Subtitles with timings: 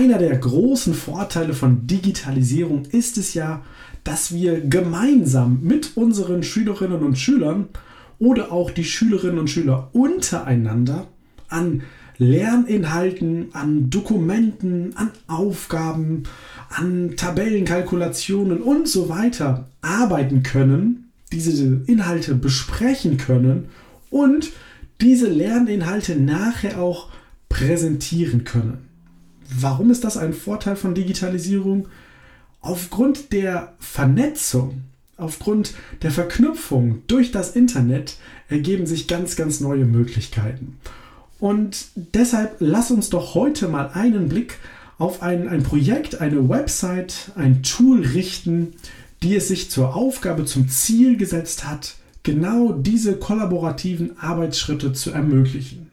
[0.00, 3.62] Einer der großen Vorteile von Digitalisierung ist es ja,
[4.02, 7.68] dass wir gemeinsam mit unseren Schülerinnen und Schülern
[8.18, 11.06] oder auch die Schülerinnen und Schüler untereinander
[11.48, 11.82] an
[12.16, 16.22] Lerninhalten, an Dokumenten, an Aufgaben,
[16.70, 23.66] an Tabellenkalkulationen und so weiter arbeiten können, diese Inhalte besprechen können
[24.08, 24.50] und
[25.02, 27.08] diese Lerninhalte nachher auch
[27.50, 28.89] präsentieren können.
[29.58, 31.88] Warum ist das ein Vorteil von Digitalisierung?
[32.60, 34.82] Aufgrund der Vernetzung,
[35.16, 38.16] aufgrund der Verknüpfung durch das Internet
[38.48, 40.78] ergeben sich ganz, ganz neue Möglichkeiten.
[41.38, 44.58] Und deshalb lass uns doch heute mal einen Blick
[44.98, 48.74] auf ein, ein Projekt, eine Website, ein Tool richten,
[49.22, 55.89] die es sich zur Aufgabe, zum Ziel gesetzt hat, genau diese kollaborativen Arbeitsschritte zu ermöglichen.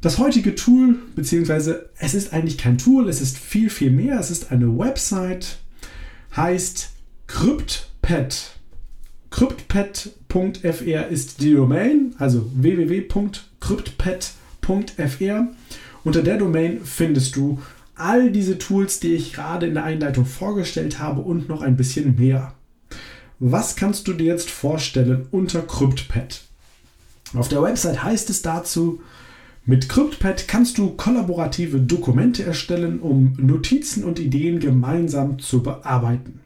[0.00, 4.20] Das heutige Tool, beziehungsweise es ist eigentlich kein Tool, es ist viel, viel mehr.
[4.20, 5.58] Es ist eine Website,
[6.36, 6.90] heißt
[7.26, 8.52] CryptPad.
[9.30, 15.46] CryptPad.fr ist die Domain, also www.cryptpad.fr.
[16.04, 17.60] Unter der Domain findest du
[17.96, 22.14] all diese Tools, die ich gerade in der Einleitung vorgestellt habe und noch ein bisschen
[22.16, 22.54] mehr.
[23.40, 26.42] Was kannst du dir jetzt vorstellen unter CryptPad?
[27.34, 29.00] Auf der Website heißt es dazu,
[29.68, 36.40] mit CryptPad kannst du kollaborative Dokumente erstellen, um Notizen und Ideen gemeinsam zu bearbeiten.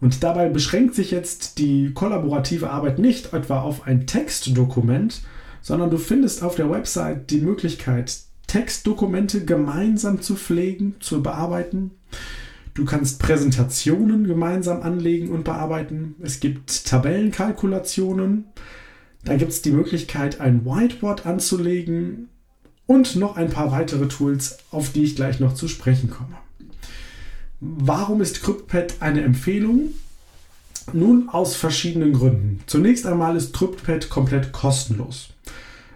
[0.00, 5.22] Und dabei beschränkt sich jetzt die kollaborative Arbeit nicht etwa auf ein Textdokument,
[5.60, 8.12] sondern du findest auf der Website die Möglichkeit,
[8.48, 11.92] Textdokumente gemeinsam zu pflegen, zu bearbeiten.
[12.74, 16.16] Du kannst Präsentationen gemeinsam anlegen und bearbeiten.
[16.20, 18.46] Es gibt Tabellenkalkulationen.
[19.24, 22.30] Da gibt es die Möglichkeit, ein Whiteboard anzulegen
[22.92, 26.36] und noch ein paar weitere Tools, auf die ich gleich noch zu sprechen komme.
[27.58, 29.94] Warum ist CryptPad eine Empfehlung?
[30.92, 32.60] Nun aus verschiedenen Gründen.
[32.66, 35.30] Zunächst einmal ist CryptPad komplett kostenlos.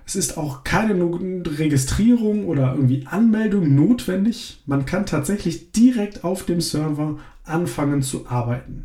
[0.06, 4.62] Es ist auch keine Registrierung oder irgendwie Anmeldung notwendig.
[4.64, 8.84] Man kann tatsächlich direkt auf dem Server anfangen zu arbeiten.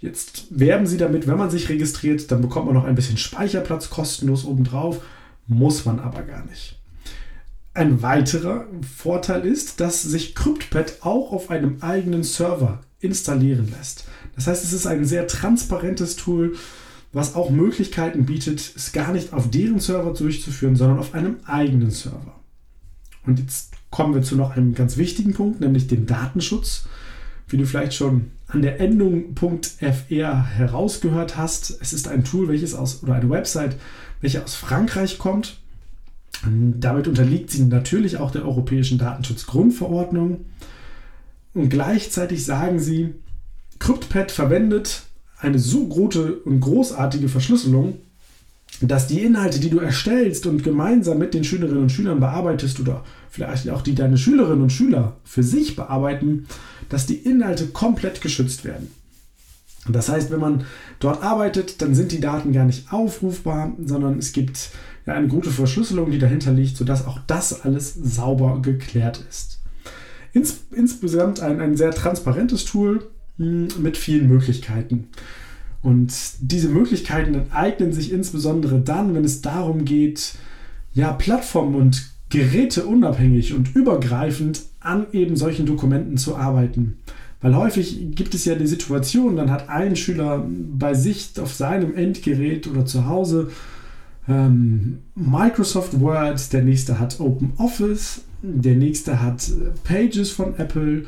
[0.00, 3.88] Jetzt werben sie damit, wenn man sich registriert, dann bekommt man noch ein bisschen Speicherplatz
[3.90, 5.00] kostenlos obendrauf,
[5.46, 6.80] muss man aber gar nicht.
[7.76, 14.04] Ein weiterer Vorteil ist, dass sich CryptPad auch auf einem eigenen Server installieren lässt.
[14.36, 16.54] Das heißt, es ist ein sehr transparentes Tool,
[17.12, 21.90] was auch Möglichkeiten bietet, es gar nicht auf deren Server durchzuführen, sondern auf einem eigenen
[21.90, 22.40] Server.
[23.26, 26.84] Und jetzt kommen wir zu noch einem ganz wichtigen Punkt, nämlich dem Datenschutz.
[27.48, 32.74] Wie du vielleicht schon an der Endung .fr herausgehört hast, es ist ein Tool, welches
[32.74, 33.76] aus oder eine Website,
[34.20, 35.58] welche aus Frankreich kommt
[36.46, 40.44] damit unterliegt sie natürlich auch der Europäischen Datenschutzgrundverordnung.
[41.54, 43.14] Und gleichzeitig sagen sie,
[43.78, 45.02] CryptPad verwendet
[45.38, 47.98] eine so große und großartige Verschlüsselung,
[48.80, 53.04] dass die Inhalte, die du erstellst und gemeinsam mit den Schülerinnen und Schülern bearbeitest oder
[53.30, 56.46] vielleicht auch die deine Schülerinnen und Schüler für sich bearbeiten,
[56.88, 58.90] dass die Inhalte komplett geschützt werden.
[59.88, 60.64] Das heißt, wenn man
[60.98, 64.70] dort arbeitet, dann sind die Daten gar nicht aufrufbar, sondern es gibt
[65.06, 69.60] ja, eine gute Verschlüsselung, die dahinter liegt, sodass auch das alles sauber geklärt ist.
[70.32, 75.08] Ins, insgesamt ein, ein sehr transparentes Tool hm, mit vielen Möglichkeiten.
[75.82, 80.34] Und diese Möglichkeiten eignen sich insbesondere dann, wenn es darum geht,
[80.94, 86.96] ja, Plattformen und Geräte unabhängig und übergreifend an eben solchen Dokumenten zu arbeiten.
[87.44, 91.94] Weil häufig gibt es ja die Situation, dann hat ein Schüler bei sich auf seinem
[91.94, 93.50] Endgerät oder zu Hause
[94.26, 101.04] ähm, Microsoft Word, der nächste hat Open Office, der nächste hat äh, Pages von Apple,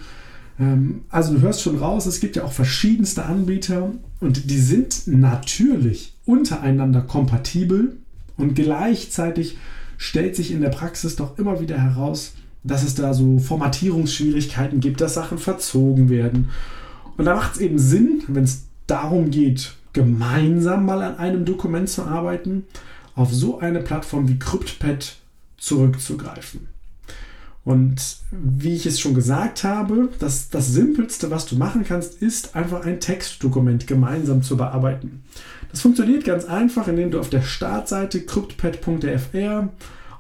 [0.61, 5.07] Ähm, also du hörst schon raus, es gibt ja auch verschiedenste Anbieter und die sind
[5.07, 7.97] natürlich untereinander kompatibel
[8.37, 9.57] und gleichzeitig
[9.97, 12.35] stellt sich in der Praxis doch immer wieder heraus,
[12.67, 16.51] dass es da so Formatierungsschwierigkeiten gibt, dass Sachen verzogen werden.
[17.17, 21.89] Und da macht es eben Sinn, wenn es darum geht, gemeinsam mal an einem Dokument
[21.89, 22.65] zu arbeiten,
[23.15, 25.17] auf so eine Plattform wie CryptPad
[25.57, 26.69] zurückzugreifen.
[27.65, 32.55] Und wie ich es schon gesagt habe, das, das Simpelste, was du machen kannst, ist
[32.55, 35.25] einfach ein Textdokument gemeinsam zu bearbeiten.
[35.73, 39.69] Das funktioniert ganz einfach, indem du auf der Startseite cryptpad.fr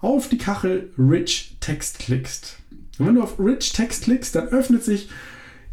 [0.06, 2.58] auf die Kachel Rich Text klickst.
[2.98, 5.08] Und wenn du auf Rich Text klickst, dann öffnet sich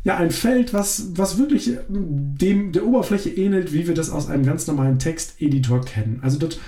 [0.03, 4.45] ja ein Feld, was, was wirklich dem der Oberfläche ähnelt, wie wir das aus einem
[4.45, 6.19] ganz normalen Texteditor kennen.
[6.21, 6.59] Also dort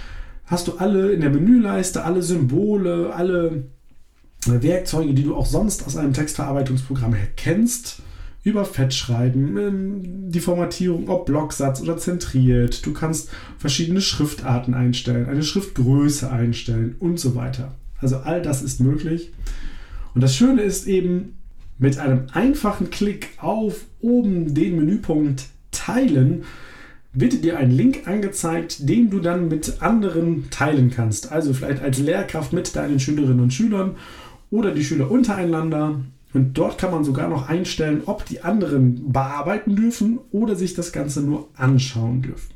[0.45, 3.65] hast du alle in der Menüleiste, alle Symbole, alle
[4.45, 8.01] Werkzeuge, die du auch sonst aus einem Textverarbeitungsprogramm kennst,
[8.45, 12.85] über Fettschreiben, ähm, die Formatierung, ob Blocksatz oder zentriert.
[12.85, 17.73] Du kannst verschiedene Schriftarten einstellen, eine Schriftgröße einstellen und so weiter.
[17.99, 19.31] Also all das ist möglich.
[20.13, 21.37] Und das Schöne ist eben,
[21.77, 26.43] mit einem einfachen Klick auf oben den Menüpunkt Teilen
[27.11, 31.31] wird dir ein Link angezeigt, den du dann mit anderen teilen kannst.
[31.31, 33.95] Also vielleicht als Lehrkraft mit deinen Schülerinnen und Schülern
[34.51, 36.01] oder die Schüler untereinander.
[36.35, 40.91] Und dort kann man sogar noch einstellen, ob die anderen bearbeiten dürfen oder sich das
[40.91, 42.53] Ganze nur anschauen dürfen.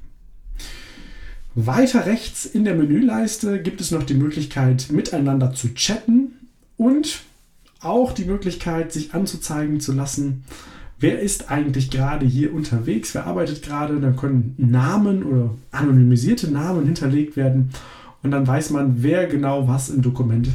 [1.56, 6.34] Weiter rechts in der Menüleiste gibt es noch die Möglichkeit, miteinander zu chatten
[6.76, 7.22] und
[7.80, 10.44] auch die Möglichkeit, sich anzuzeigen zu lassen,
[11.00, 14.02] wer ist eigentlich gerade hier unterwegs, wer arbeitet gerade.
[14.02, 17.70] Dann können Namen oder anonymisierte Namen hinterlegt werden
[18.24, 20.50] und dann weiß man, wer genau was im Dokument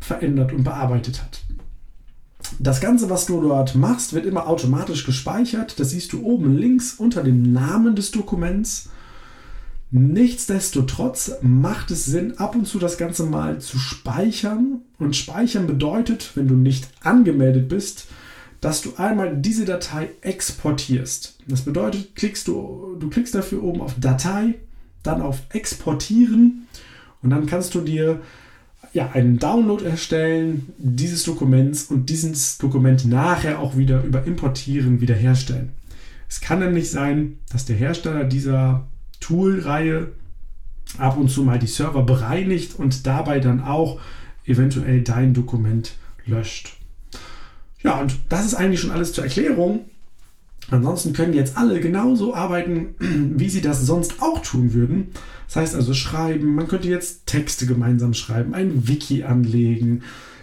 [0.00, 1.41] verändert und bearbeitet hat.
[2.58, 5.78] Das Ganze, was du dort machst, wird immer automatisch gespeichert.
[5.80, 8.88] Das siehst du oben links unter dem Namen des Dokuments.
[9.90, 14.82] Nichtsdestotrotz macht es Sinn, ab und zu das Ganze mal zu speichern.
[14.98, 18.06] Und speichern bedeutet, wenn du nicht angemeldet bist,
[18.62, 21.36] dass du einmal diese Datei exportierst.
[21.48, 24.54] Das bedeutet, klickst du, du klickst dafür oben auf Datei,
[25.02, 26.68] dann auf Exportieren
[27.22, 28.20] und dann kannst du dir
[28.92, 35.70] ja, einen Download erstellen dieses Dokuments und dieses Dokument nachher auch wieder über Importieren wiederherstellen.
[36.28, 38.86] Es kann nämlich sein, dass der Hersteller dieser
[39.20, 40.12] Tool-Reihe
[40.98, 44.00] ab und zu mal die Server bereinigt und dabei dann auch
[44.44, 45.92] eventuell dein Dokument
[46.26, 46.76] löscht.
[47.82, 49.86] Ja, und das ist eigentlich schon alles zur Erklärung.
[50.72, 55.08] Ansonsten können jetzt alle genauso arbeiten, wie sie das sonst auch tun würden.
[55.46, 60.02] Das heißt also schreiben, man könnte jetzt Texte gemeinsam schreiben, ein Wiki anlegen,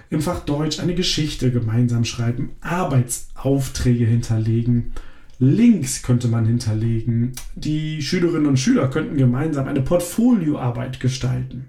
[0.10, 4.94] im Fach Deutsch eine Geschichte gemeinsam schreiben, Arbeitsaufträge hinterlegen,
[5.40, 11.68] Links könnte man hinterlegen, die Schülerinnen und Schüler könnten gemeinsam eine Portfolioarbeit gestalten.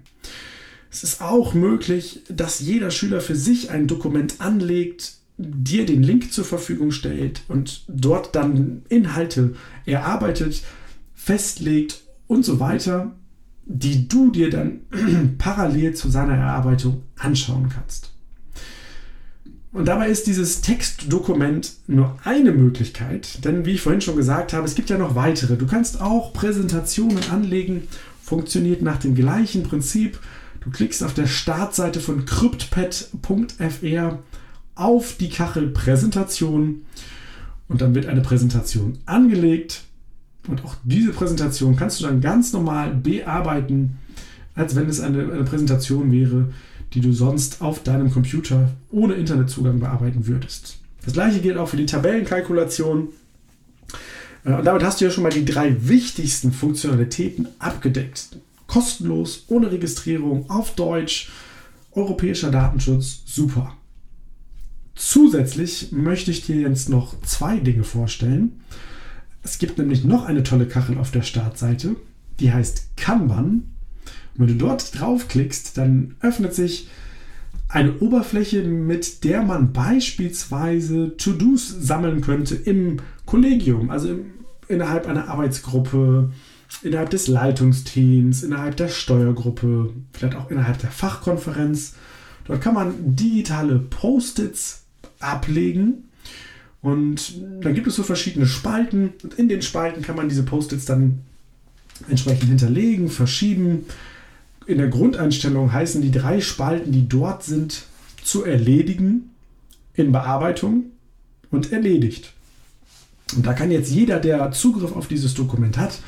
[0.91, 6.31] Es ist auch möglich, dass jeder Schüler für sich ein Dokument anlegt, dir den Link
[6.31, 9.55] zur Verfügung stellt und dort dann Inhalte
[9.85, 10.63] erarbeitet,
[11.13, 13.11] festlegt und so weiter,
[13.65, 14.81] die du dir dann
[15.37, 18.11] parallel zu seiner Erarbeitung anschauen kannst.
[19.73, 24.65] Und dabei ist dieses Textdokument nur eine Möglichkeit, denn wie ich vorhin schon gesagt habe,
[24.65, 25.55] es gibt ja noch weitere.
[25.55, 27.87] Du kannst auch Präsentationen anlegen,
[28.21, 30.19] funktioniert nach dem gleichen Prinzip.
[30.59, 34.19] Du klickst auf der Startseite von cryptpad.fr
[34.75, 36.83] auf die Kachel Präsentation
[37.67, 39.83] und dann wird eine Präsentation angelegt
[40.47, 43.97] und auch diese Präsentation kannst du dann ganz normal bearbeiten,
[44.55, 46.51] als wenn es eine, eine Präsentation wäre,
[46.93, 50.77] die du sonst auf deinem Computer ohne Internetzugang bearbeiten würdest.
[51.05, 53.09] Das gleiche gilt auch für die Tabellenkalkulation.
[54.43, 58.37] Äh, und damit hast du ja schon mal die drei wichtigsten Funktionalitäten abgedeckt.
[58.67, 61.31] Kostenlos, ohne Registrierung, auf Deutsch,
[61.91, 63.75] europäischer Datenschutz, super.
[64.95, 68.61] Zusätzlich möchte ich dir jetzt noch zwei Dinge vorstellen.
[69.43, 71.95] Es gibt nämlich noch eine tolle Kachel auf der Startseite,
[72.39, 73.63] die heißt Kanban.
[74.33, 76.89] Und wenn du dort draufklickst, dann öffnet sich
[77.67, 84.25] eine Oberfläche, mit der man beispielsweise To-Dos sammeln könnte im Kollegium, also im,
[84.67, 86.31] innerhalb einer Arbeitsgruppe,
[86.83, 91.95] innerhalb des Leitungsteams, innerhalb der Steuergruppe, vielleicht auch innerhalb der Fachkonferenz.
[92.45, 94.80] Dort kann man digitale Post-its
[95.23, 96.09] ablegen
[96.81, 100.85] und dann gibt es so verschiedene Spalten und in den Spalten kann man diese Post-its
[100.85, 101.19] dann
[102.09, 103.85] entsprechend hinterlegen, verschieben.
[104.65, 107.83] In der Grundeinstellung heißen die drei Spalten, die dort sind,
[108.23, 109.29] zu erledigen
[109.93, 110.85] in Bearbeitung.
[111.51, 112.31] und erledigt.
[113.35, 115.99] Und da kann jetzt jeder, der Zugriff auf dieses Dokument hat,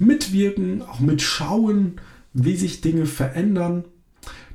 [0.00, 2.00] mitwirken, auch mitschauen,
[2.34, 3.84] wie sich Dinge verändern.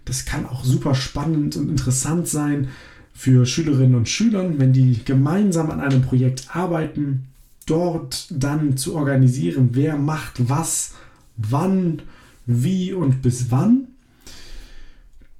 [0.04, 2.68] Das kann auch super spannend und interessant sein
[3.14, 7.28] für Schülerinnen und Schüler, wenn die gemeinsam an einem Projekt arbeiten,
[7.66, 10.96] dort dann zu organisieren, wer macht was,
[11.38, 12.02] wann,
[12.46, 13.88] wie und bis wann.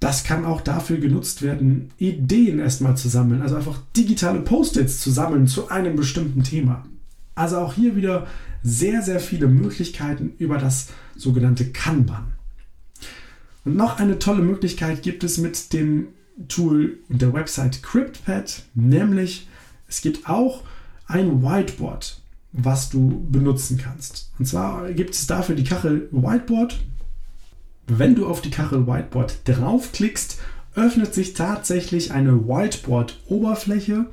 [0.00, 5.10] Das kann auch dafür genutzt werden, Ideen erstmal zu sammeln, also einfach digitale Post-its zu
[5.10, 6.84] sammeln zu einem bestimmten Thema.
[7.34, 8.26] Also auch hier wieder
[8.62, 12.32] sehr, sehr viele Möglichkeiten über das sogenannte Kanban.
[13.64, 16.08] Und noch eine tolle Möglichkeit gibt es mit dem
[16.48, 19.48] Tool der Website CryptPad, nämlich
[19.88, 20.62] es gibt auch
[21.06, 22.20] ein Whiteboard,
[22.52, 24.32] was du benutzen kannst.
[24.38, 26.80] Und zwar gibt es dafür die Kachel Whiteboard.
[27.86, 30.38] Wenn du auf die Kachel Whiteboard draufklickst,
[30.74, 34.06] öffnet sich tatsächlich eine Whiteboard-Oberfläche,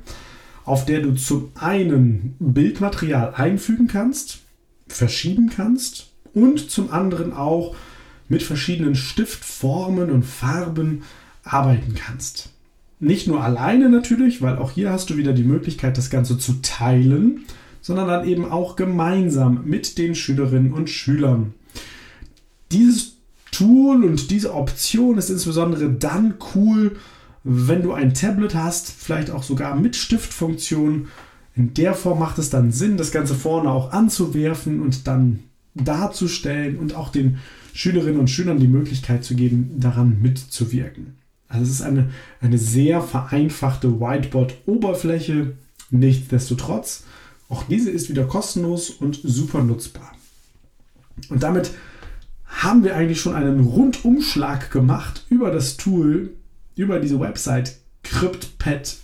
[0.64, 4.40] auf der du zum einen Bildmaterial einfügen kannst,
[4.86, 7.74] verschieben kannst und zum anderen auch
[8.28, 11.02] mit verschiedenen Stiftformen und Farben
[11.44, 12.50] arbeiten kannst.
[13.00, 16.62] Nicht nur alleine natürlich, weil auch hier hast du wieder die Möglichkeit, das Ganze zu
[16.62, 17.46] teilen,
[17.80, 21.54] sondern dann eben auch gemeinsam mit den Schülerinnen und Schülern.
[22.70, 23.16] Dieses
[23.50, 26.96] Tool und diese Option ist insbesondere dann cool,
[27.44, 31.08] wenn du ein Tablet hast, vielleicht auch sogar mit Stiftfunktion.
[31.54, 35.40] In der Form macht es dann Sinn, das Ganze vorne auch anzuwerfen und dann
[35.74, 37.38] darzustellen und auch den
[37.74, 41.21] Schülerinnen und Schülern die Möglichkeit zu geben, daran mitzuwirken.
[41.52, 45.52] Also es ist eine, eine sehr vereinfachte Whiteboard-Oberfläche.
[45.90, 47.04] Nichtsdestotrotz,
[47.50, 50.12] auch diese ist wieder kostenlos und super nutzbar.
[51.28, 51.72] Und damit
[52.46, 56.30] haben wir eigentlich schon einen Rundumschlag gemacht über das Tool,
[56.74, 58.96] über diese Website cryptpad.fr.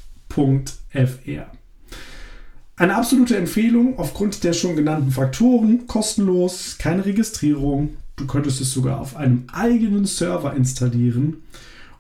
[2.76, 9.00] Eine absolute Empfehlung aufgrund der schon genannten Faktoren, kostenlos, keine Registrierung, du könntest es sogar
[9.00, 11.42] auf einem eigenen Server installieren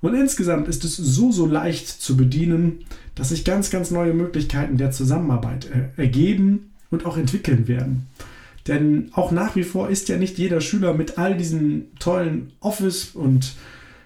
[0.00, 4.76] und insgesamt ist es so, so leicht zu bedienen, dass sich ganz, ganz neue Möglichkeiten
[4.76, 8.06] der Zusammenarbeit äh, ergeben und auch entwickeln werden.
[8.68, 13.10] Denn auch nach wie vor ist ja nicht jeder Schüler mit all diesen tollen Office-
[13.14, 13.54] und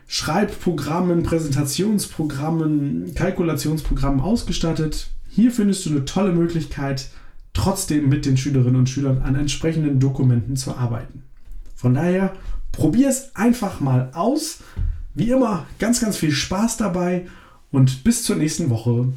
[0.06, 5.08] Schreibprogrammen, Präsentationsprogrammen, Kalkulationsprogrammen ausgestattet.
[5.28, 7.08] Hier findest du eine tolle Möglichkeit,
[7.54, 11.22] trotzdem mit den Schülerinnen und Schülern an entsprechenden Dokumenten zu arbeiten.
[11.74, 12.34] Von daher,
[12.70, 14.58] probier es einfach mal aus.
[15.14, 17.26] Wie immer, ganz, ganz viel Spaß dabei
[17.70, 19.12] und bis zur nächsten Woche.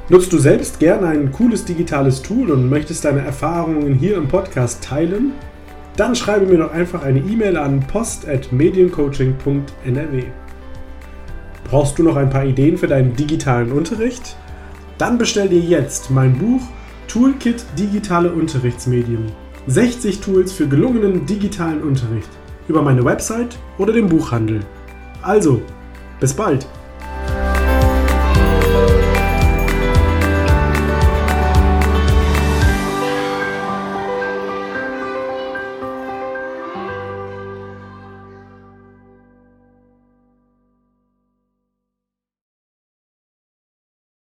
[0.07, 4.83] Nutzt du selbst gerne ein cooles digitales Tool und möchtest deine Erfahrungen hier im Podcast
[4.83, 5.31] teilen?
[5.97, 10.23] Dann schreibe mir doch einfach eine E-Mail an post.mediencoaching.nrw.
[11.63, 14.35] Brauchst du noch ein paar Ideen für deinen digitalen Unterricht?
[14.99, 16.61] Dann bestell dir jetzt mein Buch
[17.07, 19.31] Toolkit Digitale Unterrichtsmedien.
[19.65, 22.29] 60 Tools für gelungenen digitalen Unterricht
[22.67, 24.59] über meine Website oder den Buchhandel.
[25.23, 25.63] Also,
[26.19, 26.67] bis bald!